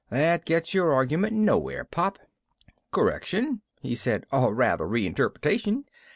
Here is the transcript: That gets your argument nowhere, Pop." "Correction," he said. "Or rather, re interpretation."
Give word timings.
That 0.09 0.45
gets 0.45 0.73
your 0.73 0.91
argument 0.95 1.33
nowhere, 1.35 1.83
Pop." 1.85 2.17
"Correction," 2.91 3.61
he 3.81 3.93
said. 3.93 4.25
"Or 4.31 4.51
rather, 4.51 4.87
re 4.87 5.05
interpretation." 5.05 5.85